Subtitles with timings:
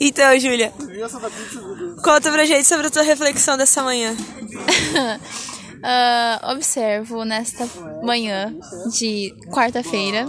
[0.00, 0.72] Então, Júlia,
[2.02, 4.12] conta pra gente sobre a tua reflexão dessa manhã.
[5.78, 7.68] Uh, observo nesta
[8.02, 8.54] manhã
[8.98, 10.26] de quarta-feira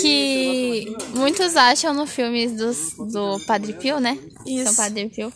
[0.00, 4.18] que muitos acham no filme dos, do Padre Pio, né?
[4.46, 4.64] Isso.
[4.64, 5.32] São Padre Pio.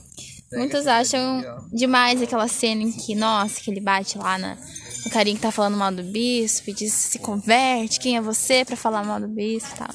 [0.52, 1.42] Muitos acham
[1.72, 4.56] demais aquela cena em que, nossa, que ele bate lá na,
[5.04, 8.64] no carinha que tá falando mal do bispo e diz se converte, quem é você
[8.64, 9.88] pra falar mal do bispo e tal.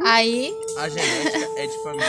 [0.00, 2.06] Aí, A genética é de família.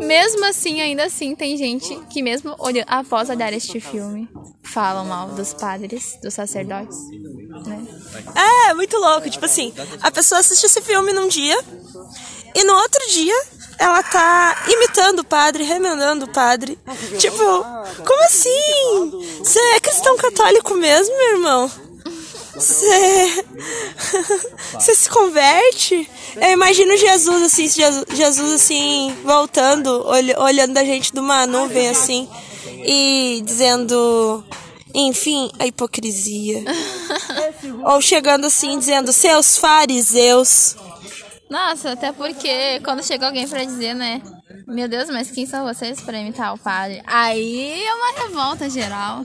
[0.00, 4.28] mesmo assim, ainda assim, tem gente que mesmo olha, após olhar este filme,
[4.62, 6.98] falam mal dos padres, dos sacerdotes,
[7.66, 7.86] né?
[8.68, 9.28] É, muito louco.
[9.30, 11.58] Tipo assim, a pessoa assiste esse filme num dia
[12.54, 13.34] e no outro dia
[13.78, 16.78] ela tá imitando o padre, remendando o padre.
[17.18, 17.36] Tipo,
[18.04, 19.38] como assim?
[19.38, 21.70] Você é cristão católico mesmo, meu irmão?
[22.58, 23.44] Você.
[24.74, 26.08] Você se converte?
[26.36, 31.88] Eu imagino Jesus, assim, Jesus, Jesus assim, voltando, olh- olhando da gente de uma nuvem,
[31.88, 32.28] assim,
[32.84, 34.44] e dizendo.
[34.94, 36.64] Enfim, a hipocrisia.
[37.84, 40.76] Ou chegando assim, dizendo, seus fariseus.
[41.48, 44.22] Nossa, até porque quando chega alguém pra dizer, né?
[44.68, 47.02] Meu Deus, mas quem são vocês pra imitar o padre?
[47.06, 49.24] Aí é uma revolta geral.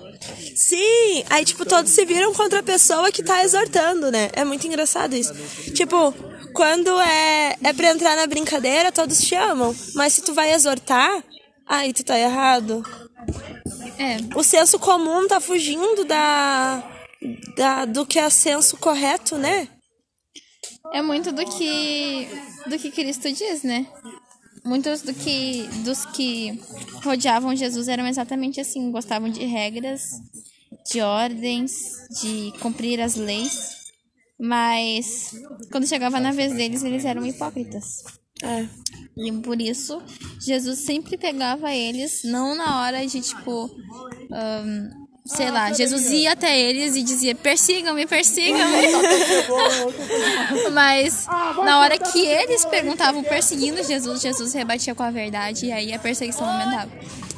[0.55, 4.29] Sim, aí tipo, todos se viram contra a pessoa que tá exortando, né?
[4.33, 5.33] É muito engraçado isso.
[5.73, 6.13] Tipo,
[6.53, 9.75] quando é, é pra entrar na brincadeira, todos te amam.
[9.95, 11.21] Mas se tu vai exortar,
[11.67, 12.81] aí tu tá errado.
[13.99, 16.83] É, O senso comum tá fugindo da,
[17.57, 19.67] da do que é senso correto, né?
[20.93, 22.27] é muito do que
[22.67, 23.85] do que Cristo diz, né?
[24.65, 26.59] Muitos do que dos que
[27.03, 30.03] rodeavam Jesus eram exatamente assim, gostavam de regras,
[30.89, 31.71] de ordens,
[32.21, 33.83] de cumprir as leis,
[34.39, 35.31] mas
[35.71, 38.03] quando chegava na vez deles, eles eram hipócritas.
[38.41, 38.67] É.
[39.17, 40.01] E por isso,
[40.39, 43.69] Jesus sempre pegava eles, não na hora de tipo.
[44.31, 48.87] ahn, sei lá, Jesus ia até eles e dizia: persigam-me, persigam-me.
[50.71, 51.25] Mas
[51.63, 55.99] na hora que eles perguntavam perseguindo Jesus, Jesus rebatia com a verdade e aí a
[55.99, 56.91] perseguição aumentava.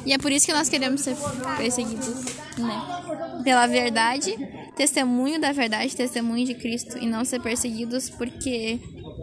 [0.04, 1.16] E é por isso que nós queremos ser
[1.56, 2.14] perseguidos,
[2.58, 3.42] né?
[3.42, 4.36] Pela verdade,
[4.76, 8.78] testemunho da verdade, testemunho de Cristo e não ser perseguidos porque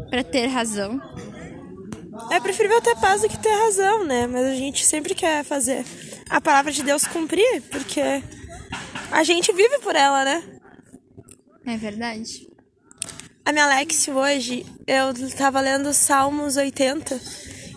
[0.10, 1.02] para ter razão.
[2.32, 4.28] É preferível ter paz do que ter razão, né?
[4.28, 5.86] Mas a gente sempre quer fazer
[6.30, 8.22] a palavra de Deus cumprir, porque
[9.14, 10.44] a gente vive por ela, né?
[11.66, 12.48] É verdade.
[13.46, 17.20] A minha Alex hoje, eu tava lendo Salmos 80,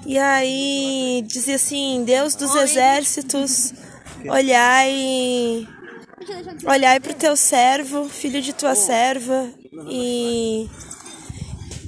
[0.06, 3.74] e aí dizia assim, Deus dos exércitos,
[4.28, 5.69] olhai,
[6.64, 9.50] olhai pro teu servo, filho de tua serva,
[9.91, 10.70] e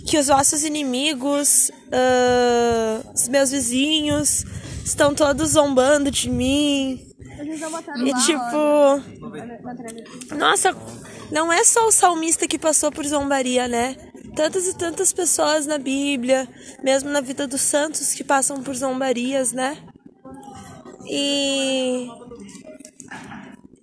[0.07, 4.45] que os vossos inimigos, ah, os meus vizinhos,
[4.85, 7.08] estão todos zombando de mim.
[8.07, 10.75] E tipo, nossa,
[11.31, 13.97] não é só o salmista que passou por zombaria, né?
[14.35, 16.49] Tantas e tantas pessoas na Bíblia,
[16.83, 19.77] mesmo na vida dos santos que passam por zombarias, né?
[21.07, 22.09] E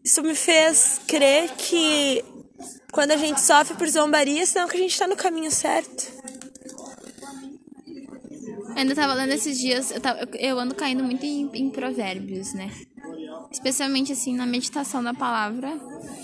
[0.04, 2.24] isso me fez crer que
[2.92, 6.14] quando a gente sofre por zombaria, senão que a gente tá no caminho certo.
[7.88, 12.54] Eu ainda tava lendo esses dias, eu, tava- eu ando caindo muito em, em provérbios,
[12.54, 12.70] né?
[13.52, 15.80] Especialmente assim, na meditação da palavra,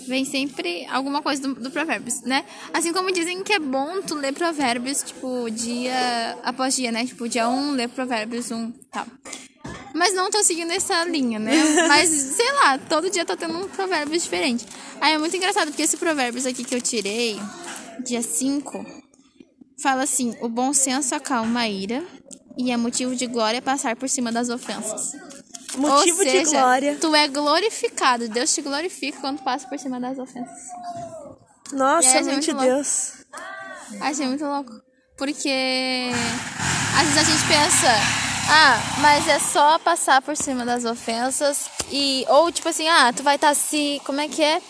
[0.06, 2.44] vem sempre alguma coisa do, do provérbios, né?
[2.72, 7.06] Assim como dizem que é bom tu ler provérbios, tipo, dia após dia, né?
[7.06, 9.06] Tipo, dia um, ler provérbios um, tal.
[9.94, 11.52] Mas não tô seguindo essa linha, né?
[11.88, 14.66] Mas, sei lá, todo dia tô tendo um provérbio diferente.
[15.00, 17.38] Aí é muito engraçado, porque esse provérbios aqui que eu tirei,
[18.04, 18.84] dia 5,
[19.82, 22.02] fala assim: o bom senso acalma a ira
[22.56, 25.12] e é motivo de glória passar por cima das ofensas.
[25.76, 26.98] Motivo seja, de glória.
[27.00, 30.58] Tu é glorificado, Deus te glorifica quando passa por cima das ofensas.
[31.72, 32.66] Nossa, É, mãe gente, de louco.
[32.66, 33.12] Deus.
[34.00, 34.72] Achei muito louco.
[35.16, 36.10] Porque
[36.98, 37.88] às vezes a gente pensa,
[38.50, 42.24] ah, mas é só passar por cima das ofensas e.
[42.28, 44.00] Ou tipo assim, ah, tu vai estar se.
[44.04, 44.60] Como é que é?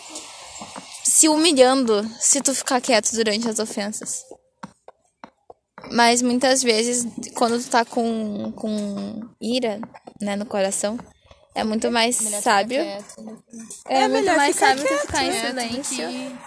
[1.03, 4.23] Se humilhando se tu ficar quieto durante as ofensas.
[5.91, 9.79] Mas muitas vezes, quando tu tá com, com ira,
[10.21, 10.97] né, no coração,
[11.55, 12.79] é muito mais sábio.
[12.79, 12.99] É,
[13.87, 15.47] É muito mais ficar sábio tu quieto, ficar em né,
[15.83, 16.37] silêncio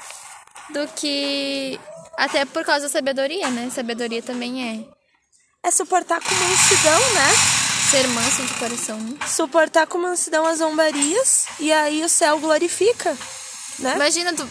[0.72, 1.78] do que.
[2.16, 3.68] Até por causa da sabedoria, né?
[3.70, 4.88] Sabedoria também
[5.62, 7.56] é É suportar com mansidão, né?
[7.90, 8.98] ser manso de coração.
[9.28, 13.16] Suportar com mansidão as zombarias e aí o céu glorifica,
[13.78, 13.94] né?
[13.94, 14.48] Imagina, tu,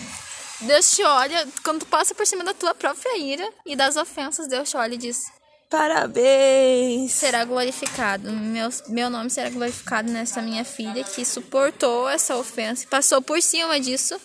[0.62, 4.48] Deus te olha, quando tu passa por cima da tua própria ira e das ofensas,
[4.48, 5.24] Deus te olha e diz:
[5.70, 7.12] Parabéns!
[7.12, 8.32] será glorificado.
[8.32, 13.42] Meu, meu nome será glorificado nessa minha filha que suportou essa ofensa e passou por
[13.42, 14.20] cima disso.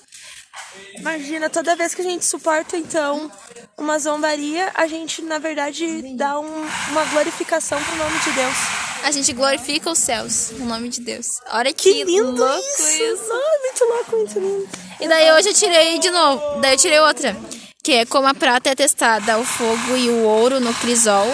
[0.97, 3.31] Imagina, toda vez que a gente suporta, então,
[3.76, 8.89] uma zombaria, a gente, na verdade, dá um- uma glorificação pro nome de Deus.
[9.02, 11.26] A gente glorifica os céus, no nome de Deus.
[11.52, 13.32] Olha que, Que lindo louco isso!
[13.32, 14.69] Ai, muito louco, muito lindo.
[15.00, 16.61] E daí hoje eu tirei de novo.
[16.61, 17.37] Daí eu tirei outra.
[17.82, 21.26] Que é como a prata é testada ao fogo e o ouro no crisol.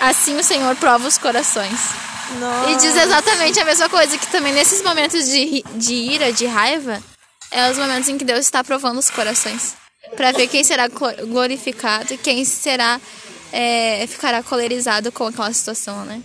[0.00, 1.78] Assim o Senhor prova os corações.
[2.40, 2.70] Nossa.
[2.70, 7.00] E diz exatamente a mesma coisa, que também nesses momentos de, de ira, de raiva,
[7.50, 9.74] é os momentos em que Deus está provando os corações.
[10.16, 13.00] Pra ver quem será glo- glorificado e quem será
[13.52, 16.20] é, ficará colerizado com aquela situação, né?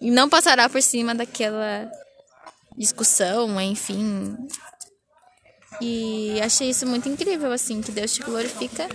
[0.00, 1.90] Não passará por cima daquela
[2.76, 4.36] discussão, enfim.
[5.80, 8.88] E achei isso muito incrível, assim, que Deus te glorifica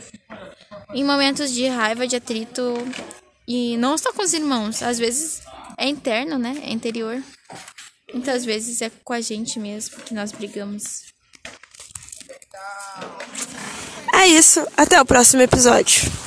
[0.94, 2.74] em momentos de raiva, de atrito.
[3.48, 5.42] E não só com os irmãos, às vezes
[5.78, 6.56] é interno, né?
[6.64, 7.22] É interior.
[8.14, 11.04] Muitas vezes é com a gente mesmo que nós brigamos.
[14.14, 14.66] É isso.
[14.78, 16.25] Até o próximo episódio.